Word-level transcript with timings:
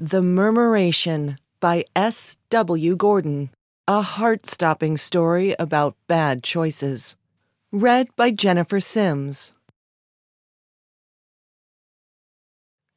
The 0.00 0.22
Murmuration 0.22 1.40
by 1.58 1.84
S. 1.96 2.36
W. 2.50 2.94
Gordon. 2.94 3.50
A 3.88 4.00
heart 4.00 4.46
stopping 4.46 4.96
story 4.96 5.56
about 5.58 5.96
bad 6.06 6.44
choices. 6.44 7.16
Read 7.72 8.06
by 8.14 8.30
Jennifer 8.30 8.78
Sims. 8.78 9.52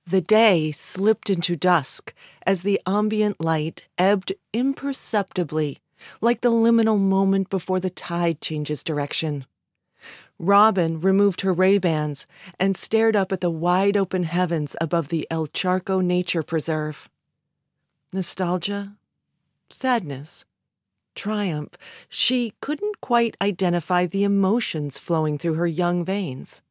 The 0.05 0.21
day 0.21 0.71
slipped 0.71 1.31
into 1.31 1.55
dusk 1.55 2.13
as 2.45 2.61
the 2.61 2.79
ambient 2.85 3.41
light 3.41 3.87
ebbed 3.97 4.33
imperceptibly, 4.53 5.79
like 6.21 6.41
the 6.41 6.51
liminal 6.51 6.99
moment 6.99 7.49
before 7.49 7.79
the 7.79 7.89
tide 7.89 8.41
changes 8.41 8.83
direction. 8.83 9.47
Robin 10.43 10.99
removed 10.99 11.41
her 11.41 11.53
Ray-Bans 11.53 12.25
and 12.59 12.75
stared 12.75 13.15
up 13.15 13.31
at 13.31 13.41
the 13.41 13.49
wide 13.51 13.95
open 13.95 14.23
heavens 14.23 14.75
above 14.81 15.09
the 15.09 15.27
El 15.29 15.45
Charco 15.45 16.03
Nature 16.03 16.41
Preserve. 16.41 17.07
Nostalgia? 18.11 18.95
Sadness? 19.69 20.43
Triumph? 21.13 21.77
She 22.09 22.53
couldn't 22.59 23.01
quite 23.01 23.37
identify 23.39 24.07
the 24.07 24.23
emotions 24.23 24.97
flowing 24.97 25.37
through 25.37 25.53
her 25.53 25.67
young 25.67 26.03
veins. 26.03 26.63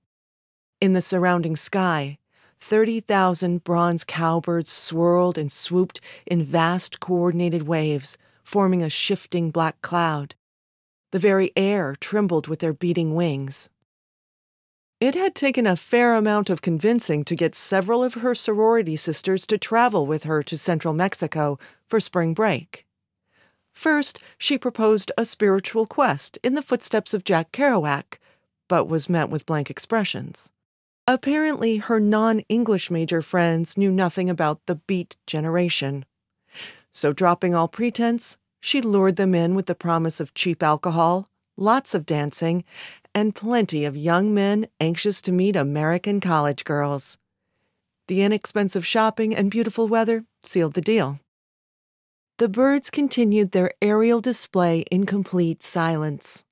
In 0.80 0.92
the 0.92 1.00
surrounding 1.00 1.54
sky, 1.54 2.18
30,000 2.58 3.62
bronze 3.62 4.02
cowbirds 4.02 4.72
swirled 4.72 5.38
and 5.38 5.52
swooped 5.52 6.00
in 6.26 6.42
vast 6.42 6.98
coordinated 6.98 7.68
waves, 7.68 8.18
forming 8.42 8.82
a 8.82 8.90
shifting 8.90 9.52
black 9.52 9.80
cloud. 9.80 10.34
The 11.12 11.18
very 11.18 11.52
air 11.56 11.96
trembled 12.00 12.46
with 12.46 12.60
their 12.60 12.72
beating 12.72 13.14
wings. 13.14 13.68
It 15.00 15.14
had 15.14 15.34
taken 15.34 15.66
a 15.66 15.76
fair 15.76 16.14
amount 16.14 16.50
of 16.50 16.60
convincing 16.60 17.24
to 17.24 17.34
get 17.34 17.54
several 17.54 18.04
of 18.04 18.14
her 18.14 18.34
sorority 18.34 18.96
sisters 18.96 19.46
to 19.46 19.56
travel 19.56 20.06
with 20.06 20.24
her 20.24 20.42
to 20.42 20.58
central 20.58 20.92
Mexico 20.92 21.58
for 21.88 22.00
spring 22.00 22.34
break. 22.34 22.86
First, 23.72 24.20
she 24.36 24.58
proposed 24.58 25.10
a 25.16 25.24
spiritual 25.24 25.86
quest 25.86 26.38
in 26.42 26.54
the 26.54 26.62
footsteps 26.62 27.14
of 27.14 27.24
Jack 27.24 27.50
Kerouac, 27.50 28.18
but 28.68 28.88
was 28.88 29.08
met 29.08 29.30
with 29.30 29.46
blank 29.46 29.70
expressions. 29.70 30.50
Apparently, 31.06 31.78
her 31.78 31.98
non 31.98 32.40
English 32.50 32.90
major 32.90 33.22
friends 33.22 33.76
knew 33.76 33.90
nothing 33.90 34.28
about 34.28 34.60
the 34.66 34.76
Beat 34.76 35.16
Generation. 35.26 36.04
So, 36.92 37.12
dropping 37.12 37.54
all 37.54 37.68
pretense, 37.68 38.36
she 38.60 38.80
lured 38.80 39.16
them 39.16 39.34
in 39.34 39.54
with 39.54 39.66
the 39.66 39.74
promise 39.74 40.20
of 40.20 40.34
cheap 40.34 40.62
alcohol, 40.62 41.28
lots 41.56 41.94
of 41.94 42.06
dancing, 42.06 42.64
and 43.14 43.34
plenty 43.34 43.84
of 43.84 43.96
young 43.96 44.32
men 44.32 44.68
anxious 44.78 45.20
to 45.22 45.32
meet 45.32 45.56
American 45.56 46.20
college 46.20 46.64
girls. 46.64 47.18
The 48.08 48.22
inexpensive 48.22 48.86
shopping 48.86 49.34
and 49.34 49.50
beautiful 49.50 49.88
weather 49.88 50.24
sealed 50.42 50.74
the 50.74 50.80
deal. 50.80 51.20
The 52.38 52.48
birds 52.48 52.90
continued 52.90 53.52
their 53.52 53.72
aerial 53.82 54.20
display 54.20 54.80
in 54.90 55.04
complete 55.04 55.62
silence. 55.62 56.42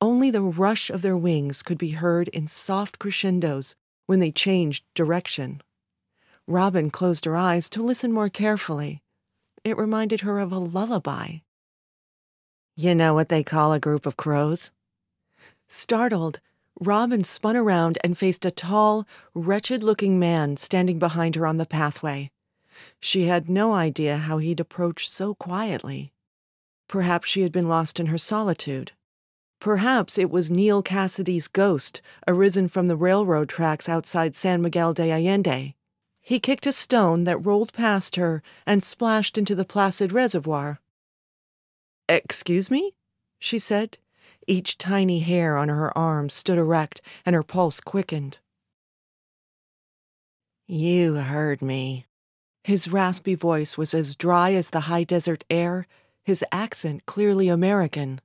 Only 0.00 0.30
the 0.30 0.42
rush 0.42 0.90
of 0.90 1.02
their 1.02 1.16
wings 1.16 1.62
could 1.62 1.78
be 1.78 1.90
heard 1.90 2.28
in 2.28 2.48
soft 2.48 2.98
crescendos 2.98 3.74
when 4.06 4.20
they 4.20 4.30
changed 4.30 4.84
direction. 4.94 5.62
Robin 6.46 6.90
closed 6.90 7.24
her 7.24 7.36
eyes 7.36 7.68
to 7.70 7.82
listen 7.82 8.12
more 8.12 8.28
carefully. 8.28 9.02
It 9.66 9.76
reminded 9.76 10.20
her 10.20 10.38
of 10.38 10.52
a 10.52 10.60
lullaby. 10.60 11.38
You 12.76 12.94
know 12.94 13.14
what 13.14 13.30
they 13.30 13.42
call 13.42 13.72
a 13.72 13.80
group 13.80 14.06
of 14.06 14.16
crows? 14.16 14.70
Startled, 15.66 16.38
Robin 16.78 17.24
spun 17.24 17.56
around 17.56 17.98
and 18.04 18.16
faced 18.16 18.44
a 18.44 18.52
tall, 18.52 19.08
wretched 19.34 19.82
looking 19.82 20.20
man 20.20 20.56
standing 20.56 21.00
behind 21.00 21.34
her 21.34 21.48
on 21.48 21.56
the 21.56 21.66
pathway. 21.66 22.30
She 23.00 23.26
had 23.26 23.50
no 23.50 23.72
idea 23.72 24.18
how 24.18 24.38
he'd 24.38 24.60
approach 24.60 25.08
so 25.08 25.34
quietly. 25.34 26.12
Perhaps 26.86 27.28
she 27.28 27.42
had 27.42 27.50
been 27.50 27.66
lost 27.66 27.98
in 27.98 28.06
her 28.06 28.18
solitude. 28.18 28.92
Perhaps 29.58 30.16
it 30.16 30.30
was 30.30 30.48
Neal 30.48 30.80
Cassady's 30.80 31.48
ghost, 31.48 32.00
arisen 32.28 32.68
from 32.68 32.86
the 32.86 32.94
railroad 32.94 33.48
tracks 33.48 33.88
outside 33.88 34.36
San 34.36 34.62
Miguel 34.62 34.94
de 34.94 35.10
Allende. 35.10 35.75
He 36.26 36.40
kicked 36.40 36.66
a 36.66 36.72
stone 36.72 37.22
that 37.22 37.46
rolled 37.46 37.72
past 37.72 38.16
her 38.16 38.42
and 38.66 38.82
splashed 38.82 39.38
into 39.38 39.54
the 39.54 39.64
placid 39.64 40.10
reservoir. 40.10 40.80
Excuse 42.08 42.68
me? 42.68 42.94
she 43.38 43.60
said. 43.60 43.98
Each 44.48 44.76
tiny 44.76 45.20
hair 45.20 45.56
on 45.56 45.68
her 45.68 45.96
arm 45.96 46.28
stood 46.28 46.58
erect 46.58 47.00
and 47.24 47.36
her 47.36 47.44
pulse 47.44 47.80
quickened. 47.80 48.40
You 50.66 51.14
heard 51.14 51.62
me. 51.62 52.06
His 52.64 52.88
raspy 52.88 53.36
voice 53.36 53.78
was 53.78 53.94
as 53.94 54.16
dry 54.16 54.52
as 54.52 54.70
the 54.70 54.90
high 54.90 55.04
desert 55.04 55.44
air, 55.48 55.86
his 56.24 56.44
accent 56.50 57.06
clearly 57.06 57.46
American. 57.46 58.20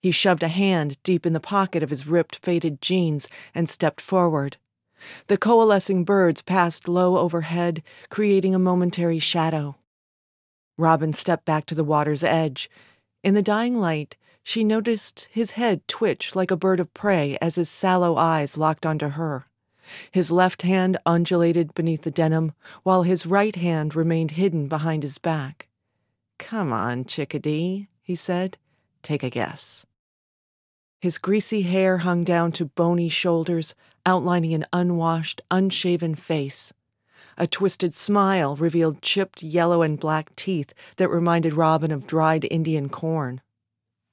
He 0.00 0.12
shoved 0.12 0.44
a 0.44 0.48
hand 0.48 1.02
deep 1.02 1.26
in 1.26 1.32
the 1.32 1.40
pocket 1.40 1.82
of 1.82 1.90
his 1.90 2.06
ripped, 2.06 2.36
faded 2.36 2.80
jeans 2.80 3.26
and 3.52 3.68
stepped 3.68 4.00
forward. 4.00 4.56
The 5.26 5.38
coalescing 5.38 6.04
birds 6.04 6.42
passed 6.42 6.88
low 6.88 7.18
overhead, 7.18 7.82
creating 8.10 8.54
a 8.54 8.58
momentary 8.58 9.18
shadow. 9.18 9.76
Robin 10.76 11.12
stepped 11.12 11.44
back 11.44 11.66
to 11.66 11.74
the 11.74 11.84
water's 11.84 12.24
edge. 12.24 12.68
In 13.22 13.34
the 13.34 13.42
dying 13.42 13.78
light, 13.78 14.16
she 14.42 14.64
noticed 14.64 15.28
his 15.30 15.52
head 15.52 15.86
twitch 15.88 16.36
like 16.36 16.50
a 16.50 16.56
bird 16.56 16.80
of 16.80 16.92
prey 16.92 17.38
as 17.40 17.54
his 17.54 17.70
sallow 17.70 18.16
eyes 18.16 18.58
locked 18.58 18.84
onto 18.84 19.10
her. 19.10 19.46
His 20.10 20.30
left 20.30 20.62
hand 20.62 20.98
undulated 21.06 21.74
beneath 21.74 22.02
the 22.02 22.10
denim, 22.10 22.52
while 22.82 23.02
his 23.02 23.26
right 23.26 23.54
hand 23.54 23.94
remained 23.94 24.32
hidden 24.32 24.68
behind 24.68 25.02
his 25.02 25.18
back. 25.18 25.68
Come 26.38 26.72
on, 26.72 27.04
chickadee, 27.04 27.86
he 28.02 28.14
said. 28.14 28.58
Take 29.02 29.22
a 29.22 29.30
guess. 29.30 29.84
His 31.04 31.18
greasy 31.18 31.60
hair 31.60 31.98
hung 31.98 32.24
down 32.24 32.52
to 32.52 32.64
bony 32.64 33.10
shoulders, 33.10 33.74
outlining 34.06 34.54
an 34.54 34.64
unwashed, 34.72 35.42
unshaven 35.50 36.14
face. 36.14 36.72
A 37.36 37.46
twisted 37.46 37.92
smile 37.92 38.56
revealed 38.56 39.02
chipped 39.02 39.42
yellow 39.42 39.82
and 39.82 40.00
black 40.00 40.34
teeth 40.34 40.72
that 40.96 41.10
reminded 41.10 41.52
Robin 41.52 41.90
of 41.90 42.06
dried 42.06 42.46
Indian 42.50 42.88
corn. 42.88 43.42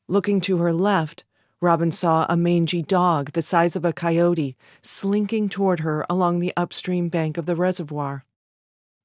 Looking 0.09 0.41
to 0.41 0.57
her 0.57 0.73
left, 0.73 1.23
Robin 1.61 1.93
saw 1.93 2.25
a 2.27 2.35
mangy 2.35 2.81
dog 2.83 3.31
the 3.31 3.41
size 3.41 3.77
of 3.77 3.85
a 3.85 3.93
coyote 3.93 4.57
slinking 4.81 5.47
toward 5.47 5.79
her 5.79 6.05
along 6.09 6.41
the 6.41 6.51
upstream 6.57 7.07
bank 7.07 7.37
of 7.37 7.45
the 7.45 7.55
reservoir. 7.55 8.25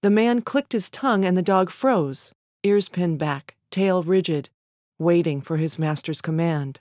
The 0.02 0.10
man 0.10 0.42
clicked 0.42 0.72
his 0.72 0.90
tongue 0.90 1.24
and 1.24 1.36
the 1.36 1.40
dog 1.40 1.70
froze, 1.70 2.32
ears 2.64 2.88
pinned 2.88 3.20
back, 3.20 3.54
tail 3.70 4.02
rigid, 4.02 4.48
waiting 4.98 5.40
for 5.40 5.56
his 5.56 5.78
master's 5.78 6.20
command. 6.20 6.80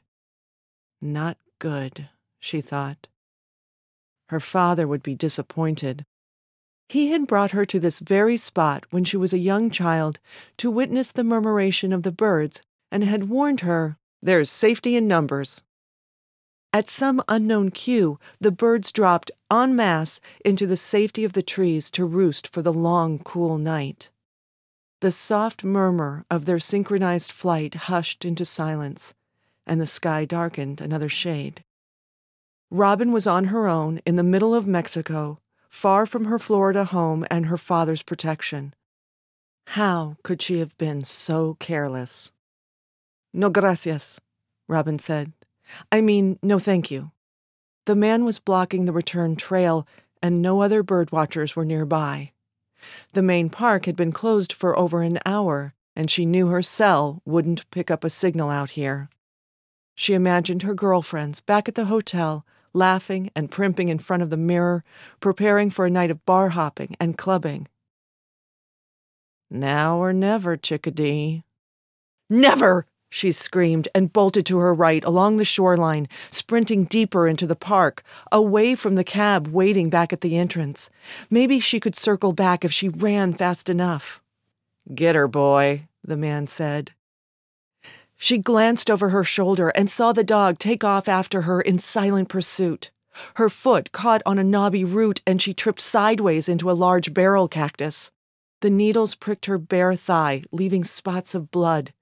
Not 1.02 1.38
good, 1.60 2.10
she 2.40 2.62
thought. 2.62 3.08
Her 4.30 4.40
father 4.40 4.88
would 4.88 5.04
be 5.04 5.16
disappointed. 5.16 6.06
He 6.90 7.10
had 7.10 7.28
brought 7.28 7.52
her 7.52 7.66
to 7.66 7.80
this 7.80 8.00
very 8.00 8.38
spot 8.38 8.86
when 8.92 9.04
she 9.04 9.18
was 9.18 9.34
a 9.34 9.40
young 9.40 9.70
child 9.70 10.20
to 10.58 10.72
witness 10.72 11.12
the 11.12 11.24
murmuration 11.24 11.92
of 11.92 12.04
the 12.04 12.12
birds 12.12 12.62
and 12.92 13.04
had 13.04 13.30
warned 13.30 13.62
her 13.62 13.98
there's 14.22 14.50
safety 14.50 14.96
in 14.96 15.08
numbers. 15.08 15.64
At 16.74 16.90
some 16.90 17.24
unknown 17.28 17.72
cue, 17.72 18.20
the 18.40 18.52
birds 18.52 18.92
dropped 18.92 19.32
en 19.52 19.76
masse 19.76 20.20
into 20.44 20.68
the 20.68 20.78
safety 20.78 21.24
of 21.24 21.34
the 21.34 21.44
trees 21.44 21.90
to 21.92 22.06
roost 22.06 22.48
for 22.48 22.62
the 22.62 22.74
long, 22.74 23.20
cool 23.20 23.58
night. 23.58 24.10
The 25.02 25.12
soft 25.12 25.64
murmur 25.64 26.26
of 26.30 26.46
their 26.46 26.60
synchronized 26.60 27.32
flight 27.32 27.76
hushed 27.76 28.26
into 28.26 28.44
silence, 28.46 29.14
and 29.66 29.82
the 29.82 29.88
sky 29.88 30.26
darkened 30.26 30.82
another 30.82 31.10
shade. 31.10 31.64
Robin 32.72 33.12
was 33.12 33.28
on 33.28 33.46
her 33.46 33.68
own 33.68 34.02
in 34.06 34.16
the 34.16 34.24
middle 34.24 34.54
of 34.54 34.68
Mexico, 34.68 35.40
far 35.70 36.06
from 36.06 36.26
her 36.26 36.40
Florida 36.40 36.86
home 36.86 37.26
and 37.30 37.46
her 37.46 37.58
father's 37.58 38.02
protection. 38.02 38.74
How 39.68 40.18
could 40.24 40.42
she 40.42 40.60
have 40.60 40.78
been 40.78 41.04
so 41.04 41.56
careless? 41.60 42.32
No 43.34 43.50
gracias, 43.50 44.20
Robin 44.68 45.00
said. 45.00 45.34
I 45.92 46.02
mean, 46.02 46.40
no 46.42 46.60
thank 46.60 46.92
you. 46.92 47.12
The 47.86 47.96
man 47.96 48.26
was 48.26 48.40
blocking 48.40 48.86
the 48.86 48.94
return 48.94 49.36
trail, 49.36 49.88
and 50.22 50.42
no 50.42 50.62
other 50.62 50.82
bird 50.84 51.12
watchers 51.12 51.56
were 51.56 51.66
nearby. 51.66 52.32
The 53.14 53.22
main 53.22 53.50
park 53.50 53.86
had 53.86 53.96
been 53.96 54.12
closed 54.12 54.54
for 54.54 54.78
over 54.78 55.02
an 55.02 55.20
hour, 55.26 55.74
and 55.96 56.10
she 56.10 56.26
knew 56.26 56.48
her 56.48 56.62
cell 56.62 57.22
wouldn't 57.26 57.70
pick 57.72 57.90
up 57.92 58.04
a 58.04 58.10
signal 58.10 58.50
out 58.50 58.72
here. 58.72 59.10
She 59.96 60.14
imagined 60.14 60.64
her 60.64 60.74
girlfriends 60.74 61.40
back 61.40 61.68
at 61.68 61.76
the 61.76 61.86
hotel, 61.86 62.46
laughing 62.74 63.32
and 63.36 63.50
primping 63.50 63.88
in 63.90 64.00
front 64.00 64.22
of 64.22 64.30
the 64.30 64.38
mirror, 64.38 64.84
preparing 65.22 65.70
for 65.70 65.86
a 65.86 65.90
night 65.90 66.12
of 66.12 66.26
bar 66.26 66.50
hopping 66.50 66.96
and 67.00 67.18
clubbing. 67.18 67.68
Now 69.50 69.98
or 69.98 70.12
never, 70.12 70.58
chickadee. 70.58 71.44
Never! 72.30 72.86
she 73.10 73.32
screamed 73.32 73.88
and 73.96 74.12
bolted 74.12 74.46
to 74.46 74.58
her 74.58 74.74
right 74.74 75.04
along 75.06 75.38
the 75.38 75.46
shoreline, 75.46 76.10
sprinting 76.30 76.84
deeper 76.84 77.30
into 77.30 77.48
the 77.48 77.56
park, 77.56 78.04
away 78.30 78.76
from 78.76 78.96
the 78.96 79.06
cab 79.06 79.48
waiting 79.48 79.90
back 79.90 80.12
at 80.12 80.20
the 80.20 80.38
entrance. 80.38 80.90
Maybe 81.30 81.62
she 81.62 81.80
could 81.80 81.96
circle 81.96 82.34
back 82.34 82.66
if 82.66 82.74
she 82.74 82.90
ran 82.90 83.34
fast 83.34 83.70
enough. 83.70 84.22
Get 84.94 85.16
her, 85.16 85.30
boy, 85.30 85.84
the 86.04 86.18
man 86.18 86.48
said. 86.48 86.92
She 88.18 88.38
glanced 88.38 88.90
over 88.90 89.10
her 89.10 89.24
shoulder 89.24 89.70
and 89.70 89.90
saw 89.90 90.14
the 90.14 90.24
dog 90.24 90.60
take 90.60 90.84
off 90.84 91.08
after 91.08 91.44
her 91.44 91.62
in 91.62 91.80
silent 91.80 92.30
pursuit. 92.30 92.92
Her 93.36 93.50
foot 93.50 93.92
caught 93.92 94.22
on 94.26 94.40
a 94.40 94.44
knobby 94.44 94.84
root 94.84 95.22
and 95.26 95.42
she 95.42 95.54
tripped 95.54 95.82
sideways 95.82 96.50
into 96.50 96.70
a 96.70 96.74
large 96.74 97.14
barrel 97.14 97.48
cactus. 97.48 98.12
The 98.62 98.70
needles 98.70 99.16
pricked 99.16 99.46
her 99.46 99.58
bare 99.58 99.96
thigh, 99.96 100.44
leaving 100.52 100.84
spots 100.84 101.36
of 101.36 101.52
blood. 101.52 101.94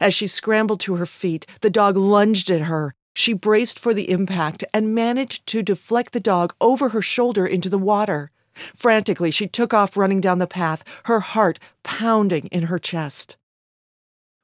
As 0.00 0.14
she 0.14 0.26
scrambled 0.26 0.80
to 0.80 0.96
her 0.96 1.06
feet, 1.06 1.46
the 1.60 1.70
dog 1.70 1.96
lunged 1.96 2.50
at 2.50 2.62
her. 2.62 2.94
She 3.14 3.32
braced 3.32 3.78
for 3.78 3.94
the 3.94 4.10
impact 4.10 4.64
and 4.72 4.94
managed 4.94 5.46
to 5.48 5.62
deflect 5.62 6.12
the 6.12 6.20
dog 6.20 6.54
over 6.60 6.90
her 6.90 7.02
shoulder 7.02 7.46
into 7.46 7.68
the 7.68 7.78
water. 7.78 8.30
Frantically, 8.74 9.30
she 9.30 9.46
took 9.46 9.74
off 9.74 9.96
running 9.96 10.20
down 10.20 10.38
the 10.38 10.46
path, 10.46 10.82
her 11.04 11.20
heart 11.20 11.58
pounding 11.82 12.46
in 12.46 12.64
her 12.64 12.78
chest. 12.78 13.36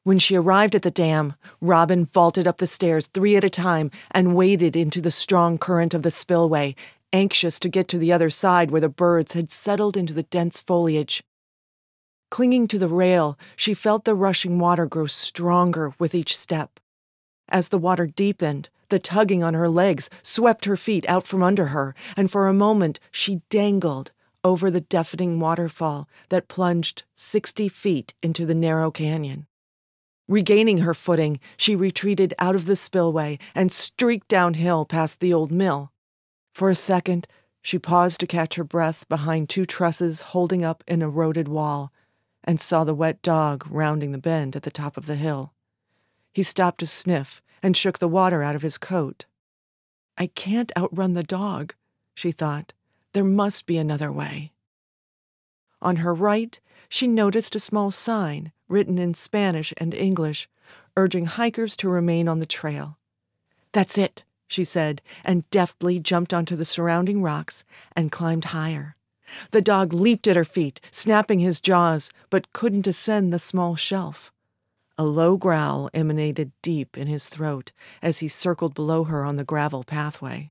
When 0.04 0.18
she 0.18 0.34
arrived 0.34 0.74
at 0.74 0.82
the 0.82 0.90
dam, 0.90 1.34
Robin 1.60 2.06
vaulted 2.06 2.48
up 2.48 2.58
the 2.58 2.66
stairs 2.66 3.06
three 3.06 3.36
at 3.36 3.44
a 3.44 3.50
time 3.50 3.92
and 4.10 4.34
waded 4.34 4.74
into 4.74 5.00
the 5.00 5.12
strong 5.12 5.58
current 5.58 5.94
of 5.94 6.02
the 6.02 6.10
spillway, 6.10 6.74
anxious 7.12 7.60
to 7.60 7.68
get 7.68 7.86
to 7.88 7.98
the 7.98 8.12
other 8.12 8.28
side 8.28 8.72
where 8.72 8.80
the 8.80 8.88
birds 8.88 9.34
had 9.34 9.52
settled 9.52 9.96
into 9.96 10.12
the 10.12 10.24
dense 10.24 10.60
foliage. 10.60 11.22
Clinging 12.32 12.66
to 12.66 12.80
the 12.80 12.88
rail, 12.88 13.38
she 13.54 13.74
felt 13.74 14.04
the 14.04 14.16
rushing 14.16 14.58
water 14.58 14.86
grow 14.86 15.06
stronger 15.06 15.94
with 16.00 16.16
each 16.16 16.36
step. 16.36 16.80
As 17.48 17.68
the 17.68 17.78
water 17.78 18.06
deepened, 18.06 18.70
the 18.88 18.98
tugging 18.98 19.44
on 19.44 19.54
her 19.54 19.68
legs 19.68 20.10
swept 20.22 20.64
her 20.64 20.76
feet 20.76 21.08
out 21.08 21.28
from 21.28 21.44
under 21.44 21.66
her, 21.66 21.94
and 22.16 22.28
for 22.28 22.48
a 22.48 22.52
moment 22.52 22.98
she 23.12 23.42
dangled 23.50 24.10
over 24.42 24.68
the 24.68 24.80
deafening 24.80 25.38
waterfall 25.38 26.08
that 26.28 26.48
plunged 26.48 27.04
60 27.14 27.68
feet 27.68 28.14
into 28.20 28.44
the 28.44 28.54
narrow 28.54 28.90
canyon. 28.90 29.46
Regaining 30.28 30.78
her 30.78 30.94
footing, 30.94 31.40
she 31.56 31.74
retreated 31.76 32.34
out 32.38 32.54
of 32.54 32.66
the 32.66 32.76
spillway 32.76 33.38
and 33.54 33.72
streaked 33.72 34.28
downhill 34.28 34.84
past 34.84 35.20
the 35.20 35.32
old 35.32 35.50
mill. 35.50 35.92
For 36.52 36.70
a 36.70 36.74
second, 36.74 37.26
she 37.60 37.78
paused 37.78 38.20
to 38.20 38.26
catch 38.26 38.54
her 38.56 38.64
breath 38.64 39.08
behind 39.08 39.48
two 39.48 39.66
trusses 39.66 40.20
holding 40.20 40.64
up 40.64 40.82
an 40.88 41.02
eroded 41.02 41.48
wall 41.48 41.92
and 42.44 42.60
saw 42.60 42.84
the 42.84 42.94
wet 42.94 43.22
dog 43.22 43.66
rounding 43.70 44.12
the 44.12 44.18
bend 44.18 44.56
at 44.56 44.62
the 44.62 44.70
top 44.70 44.96
of 44.96 45.06
the 45.06 45.16
hill. 45.16 45.52
He 46.32 46.42
stopped 46.42 46.80
to 46.80 46.86
sniff 46.86 47.40
and 47.62 47.76
shook 47.76 47.98
the 47.98 48.08
water 48.08 48.42
out 48.42 48.56
of 48.56 48.62
his 48.62 48.78
coat. 48.78 49.26
I 50.18 50.26
can't 50.26 50.72
outrun 50.76 51.14
the 51.14 51.22
dog, 51.22 51.74
she 52.14 52.32
thought. 52.32 52.72
There 53.12 53.24
must 53.24 53.66
be 53.66 53.76
another 53.76 54.10
way. 54.10 54.52
On 55.80 55.96
her 55.96 56.14
right, 56.14 56.58
she 56.88 57.06
noticed 57.06 57.54
a 57.54 57.60
small 57.60 57.90
sign 57.90 58.52
written 58.72 58.98
in 58.98 59.14
Spanish 59.14 59.72
and 59.76 59.94
English, 59.94 60.48
urging 60.96 61.26
hikers 61.26 61.76
to 61.76 61.88
remain 61.88 62.26
on 62.26 62.40
the 62.40 62.46
trail. 62.46 62.96
That's 63.72 63.96
it, 63.96 64.24
she 64.48 64.64
said, 64.64 65.00
and 65.24 65.48
deftly 65.50 66.00
jumped 66.00 66.34
onto 66.34 66.56
the 66.56 66.64
surrounding 66.64 67.22
rocks 67.22 67.62
and 67.94 68.10
climbed 68.10 68.46
higher. 68.46 68.96
The 69.50 69.62
dog 69.62 69.92
leaped 69.92 70.26
at 70.26 70.36
her 70.36 70.44
feet, 70.44 70.80
snapping 70.90 71.38
his 71.38 71.60
jaws, 71.60 72.10
but 72.28 72.52
couldn't 72.52 72.86
ascend 72.86 73.32
the 73.32 73.38
small 73.38 73.76
shelf. 73.76 74.32
A 74.98 75.04
low 75.04 75.36
growl 75.36 75.88
emanated 75.94 76.52
deep 76.60 76.98
in 76.98 77.06
his 77.06 77.28
throat 77.28 77.72
as 78.02 78.18
he 78.18 78.28
circled 78.28 78.74
below 78.74 79.04
her 79.04 79.24
on 79.24 79.36
the 79.36 79.44
gravel 79.44 79.84
pathway. 79.84 80.50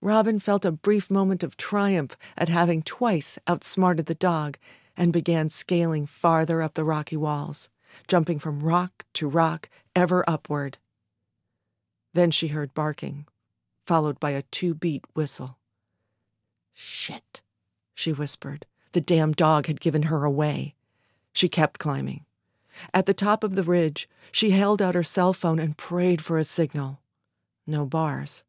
Robin 0.00 0.38
felt 0.38 0.64
a 0.64 0.72
brief 0.72 1.10
moment 1.10 1.42
of 1.42 1.56
triumph 1.56 2.16
at 2.36 2.48
having 2.48 2.82
twice 2.82 3.38
outsmarted 3.46 4.06
the 4.06 4.14
dog 4.14 4.56
and 4.96 5.12
began 5.12 5.50
scaling 5.50 6.06
farther 6.06 6.62
up 6.62 6.74
the 6.74 6.84
rocky 6.84 7.16
walls, 7.16 7.68
jumping 8.08 8.38
from 8.38 8.60
rock 8.60 9.04
to 9.14 9.28
rock, 9.28 9.68
ever 9.94 10.28
upward. 10.28 10.78
Then 12.14 12.30
she 12.30 12.48
heard 12.48 12.74
barking, 12.74 13.26
followed 13.86 14.18
by 14.18 14.30
a 14.30 14.42
two 14.42 14.74
beat 14.74 15.04
whistle. 15.14 15.58
Shit 16.72 17.42
she 17.96 18.12
whispered. 18.12 18.66
The 18.92 19.00
damn 19.00 19.32
dog 19.32 19.66
had 19.66 19.80
given 19.80 20.04
her 20.04 20.24
away. 20.24 20.74
She 21.32 21.48
kept 21.48 21.80
climbing. 21.80 22.24
At 22.92 23.06
the 23.06 23.14
top 23.14 23.42
of 23.42 23.56
the 23.56 23.62
ridge, 23.62 24.08
she 24.30 24.50
held 24.50 24.82
out 24.82 24.94
her 24.94 25.02
cell 25.02 25.32
phone 25.32 25.58
and 25.58 25.76
prayed 25.76 26.22
for 26.22 26.38
a 26.38 26.44
signal. 26.44 27.00
No 27.66 27.86
bars. 27.86 28.44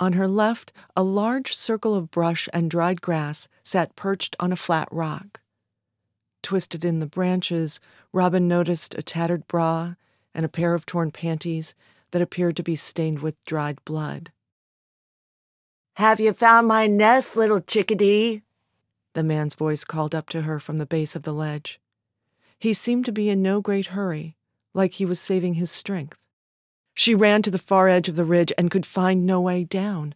On 0.00 0.14
her 0.14 0.26
left, 0.26 0.72
a 0.96 1.02
large 1.02 1.54
circle 1.54 1.94
of 1.94 2.10
brush 2.10 2.48
and 2.52 2.70
dried 2.70 3.02
grass 3.02 3.48
sat 3.62 3.94
perched 3.96 4.34
on 4.40 4.50
a 4.50 4.56
flat 4.56 4.88
rock. 4.90 5.40
Twisted 6.44 6.84
in 6.84 7.00
the 7.00 7.06
branches, 7.06 7.80
Robin 8.12 8.46
noticed 8.46 8.94
a 8.94 9.02
tattered 9.02 9.48
bra 9.48 9.94
and 10.34 10.44
a 10.44 10.48
pair 10.48 10.74
of 10.74 10.84
torn 10.84 11.10
panties 11.10 11.74
that 12.10 12.20
appeared 12.20 12.54
to 12.56 12.62
be 12.62 12.76
stained 12.76 13.20
with 13.20 13.42
dried 13.46 13.82
blood. 13.86 14.30
Have 15.94 16.20
you 16.20 16.34
found 16.34 16.68
my 16.68 16.86
nest, 16.86 17.34
little 17.34 17.60
chickadee? 17.60 18.42
the 19.14 19.22
man's 19.22 19.54
voice 19.54 19.84
called 19.84 20.14
up 20.14 20.28
to 20.28 20.42
her 20.42 20.60
from 20.60 20.76
the 20.76 20.84
base 20.84 21.16
of 21.16 21.22
the 21.22 21.32
ledge. 21.32 21.80
He 22.58 22.74
seemed 22.74 23.06
to 23.06 23.12
be 23.12 23.30
in 23.30 23.40
no 23.40 23.62
great 23.62 23.86
hurry, 23.86 24.36
like 24.74 24.94
he 24.94 25.06
was 25.06 25.18
saving 25.18 25.54
his 25.54 25.70
strength. 25.70 26.18
She 26.92 27.14
ran 27.14 27.40
to 27.42 27.50
the 27.50 27.58
far 27.58 27.88
edge 27.88 28.08
of 28.08 28.16
the 28.16 28.24
ridge 28.24 28.52
and 28.58 28.70
could 28.70 28.84
find 28.84 29.24
no 29.24 29.40
way 29.40 29.64
down. 29.64 30.14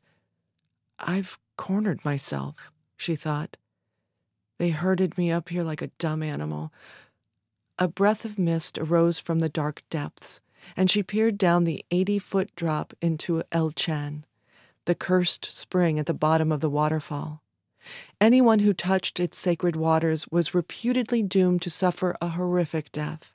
I've 0.99 1.39
cornered 1.57 2.05
myself, 2.05 2.55
she 2.97 3.17
thought. 3.17 3.57
They 4.59 4.71
herded 4.71 5.17
me 5.17 5.31
up 5.31 5.49
here 5.49 5.63
like 5.63 5.83
a 5.83 5.91
dumb 5.99 6.23
animal. 6.23 6.73
A 7.79 7.87
breath 7.89 8.25
of 8.25 8.39
mist 8.39 8.77
arose 8.77 9.19
from 9.19 9.39
the 9.39 9.49
dark 9.49 9.83
depths, 9.89 10.41
and 10.77 10.91
she 10.91 11.03
peered 11.03 11.39
down 11.39 11.65
the 11.65 11.85
80 11.91 12.19
foot 12.19 12.55
drop 12.57 12.93
into 13.01 13.43
El 13.53 13.71
Chan, 13.71 14.25
the 14.85 14.97
cursed 14.97 15.47
spring 15.53 15.99
at 15.99 16.07
the 16.07 16.15
bottom 16.15 16.51
of 16.51 16.61
the 16.61 16.69
waterfall. 16.69 17.43
Anyone 18.21 18.59
who 18.59 18.73
touched 18.75 19.21
its 19.21 19.39
sacred 19.39 19.77
waters 19.77 20.27
was 20.29 20.55
reputedly 20.55 21.23
doomed 21.23 21.63
to 21.63 21.71
suffer 21.71 22.17
a 22.21 22.31
horrific 22.31 22.91
death. 22.91 23.33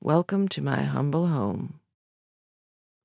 Welcome 0.00 0.48
to 0.48 0.62
my 0.62 0.82
humble 0.82 1.26
home. 1.26 1.80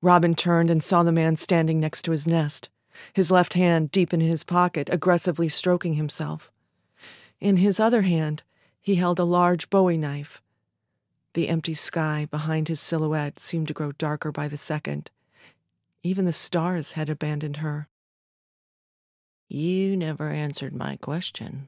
Robin 0.01 0.33
turned 0.33 0.69
and 0.69 0.81
saw 0.81 1.03
the 1.03 1.12
man 1.12 1.35
standing 1.35 1.79
next 1.79 2.03
to 2.03 2.12
his 2.12 2.25
nest, 2.25 2.69
his 3.13 3.31
left 3.31 3.53
hand 3.53 3.92
deep 3.92 4.13
in 4.13 4.21
his 4.21 4.44
pocket, 4.44 4.89
aggressively 4.92 5.50
stroking 5.50 5.95
himself. 5.95 6.51
In 7.39 7.57
his 7.57 7.80
other 7.80 8.03
hand, 8.03 8.44
he 8.81 8.95
held 8.95 9.19
a 9.19 9.24
large 9.24 9.69
bowie 9.69 9.97
knife. 9.97 10.41
The 11.34 11.50
empty 11.50 11.74
sky 11.74 12.27
behind 12.31 12.67
his 12.67 12.79
silhouette 12.79 13.39
seemed 13.39 13.67
to 13.67 13.74
grow 13.74 13.91
darker 13.91 14.31
by 14.31 14.48
the 14.48 14.58
second. 14.58 15.12
Even 16.03 16.25
the 16.25 16.34
stars 16.34 16.93
had 16.93 17.10
abandoned 17.10 17.58
her. 17.58 17.88
You 19.48 19.98
never 19.98 20.29
answered 20.29 20.74
my 20.74 20.96
question. 20.96 21.67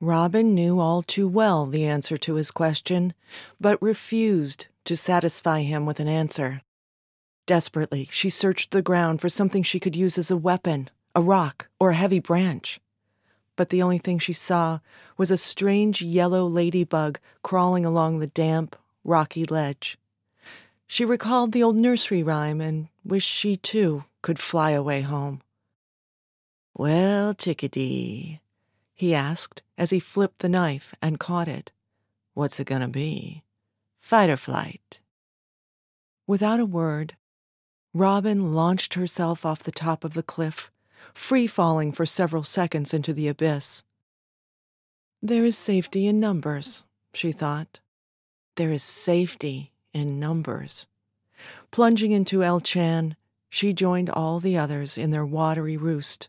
Robin 0.00 0.54
knew 0.54 0.80
all 0.80 1.02
too 1.02 1.26
well 1.26 1.66
the 1.66 1.86
answer 1.86 2.18
to 2.18 2.34
his 2.34 2.50
question, 2.50 3.14
but 3.60 3.80
refused 3.80 4.66
to 4.84 4.96
satisfy 4.96 5.62
him 5.62 5.86
with 5.86 5.98
an 5.98 6.08
answer. 6.08 6.62
Desperately, 7.46 8.08
she 8.10 8.30
searched 8.30 8.70
the 8.70 8.82
ground 8.82 9.20
for 9.20 9.28
something 9.28 9.62
she 9.62 9.80
could 9.80 9.94
use 9.94 10.16
as 10.16 10.30
a 10.30 10.36
weapon, 10.36 10.88
a 11.14 11.20
rock, 11.20 11.68
or 11.78 11.90
a 11.90 11.96
heavy 11.96 12.18
branch. 12.18 12.80
But 13.56 13.68
the 13.68 13.82
only 13.82 13.98
thing 13.98 14.18
she 14.18 14.32
saw 14.32 14.80
was 15.16 15.30
a 15.30 15.36
strange 15.36 16.02
yellow 16.02 16.46
ladybug 16.46 17.18
crawling 17.42 17.84
along 17.84 18.18
the 18.18 18.26
damp, 18.26 18.76
rocky 19.04 19.44
ledge. 19.44 19.98
She 20.86 21.04
recalled 21.04 21.52
the 21.52 21.62
old 21.62 21.80
nursery 21.80 22.22
rhyme 22.22 22.60
and 22.60 22.88
wished 23.04 23.30
she, 23.30 23.56
too, 23.56 24.04
could 24.22 24.38
fly 24.38 24.70
away 24.70 25.02
home. 25.02 25.42
Well, 26.74 27.34
chickadee, 27.34 28.40
he 28.94 29.14
asked 29.14 29.62
as 29.76 29.90
he 29.90 30.00
flipped 30.00 30.40
the 30.40 30.48
knife 30.48 30.94
and 31.00 31.20
caught 31.20 31.48
it. 31.48 31.72
What's 32.32 32.58
it 32.58 32.66
gonna 32.66 32.88
be? 32.88 33.44
Fight 34.00 34.30
or 34.30 34.36
flight? 34.36 35.00
Without 36.26 36.58
a 36.58 36.64
word, 36.64 37.16
Robin 37.94 38.52
launched 38.52 38.94
herself 38.94 39.46
off 39.46 39.62
the 39.62 39.70
top 39.70 40.02
of 40.02 40.14
the 40.14 40.22
cliff, 40.22 40.70
free 41.14 41.46
falling 41.46 41.92
for 41.92 42.04
several 42.04 42.42
seconds 42.42 42.92
into 42.92 43.12
the 43.12 43.28
abyss. 43.28 43.84
There 45.22 45.44
is 45.44 45.56
safety 45.56 46.08
in 46.08 46.18
numbers, 46.18 46.82
she 47.14 47.30
thought. 47.30 47.78
There 48.56 48.72
is 48.72 48.82
safety 48.82 49.72
in 49.92 50.18
numbers. 50.18 50.88
Plunging 51.70 52.10
into 52.10 52.42
El 52.42 52.60
Chan, 52.60 53.14
she 53.48 53.72
joined 53.72 54.10
all 54.10 54.40
the 54.40 54.58
others 54.58 54.98
in 54.98 55.10
their 55.10 55.24
watery 55.24 55.76
roost 55.76 56.28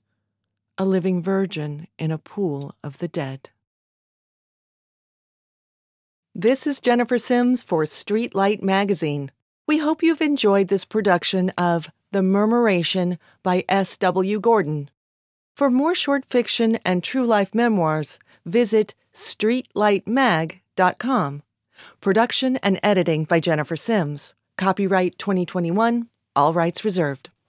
a 0.77 0.85
living 0.85 1.23
virgin 1.23 1.87
in 1.97 2.11
a 2.11 2.17
pool 2.17 2.75
of 2.83 2.97
the 2.97 3.07
dead. 3.07 3.49
This 6.33 6.67
is 6.67 6.81
Jennifer 6.81 7.17
Sims 7.17 7.63
for 7.63 7.85
Streetlight 7.85 8.61
Magazine. 8.61 9.31
We 9.67 9.79
hope 9.79 10.03
you've 10.03 10.21
enjoyed 10.21 10.67
this 10.67 10.85
production 10.85 11.49
of 11.57 11.89
The 12.11 12.21
Murmuration 12.21 13.17
by 13.41 13.65
S.W. 13.67 14.39
Gordon. 14.39 14.91
For 15.55 15.71
more 15.71 15.95
short 15.95 16.23
fiction 16.25 16.77
and 16.85 17.03
true 17.03 17.25
life 17.25 17.55
memoirs, 17.55 18.19
visit 18.45 18.93
streetlightmag.com. 19.11 21.41
Production 21.99 22.57
and 22.57 22.79
editing 22.83 23.23
by 23.23 23.39
Jennifer 23.39 23.75
Sims. 23.75 24.35
Copyright 24.55 25.17
2021, 25.17 26.09
all 26.35 26.53
rights 26.53 26.85
reserved. 26.85 27.31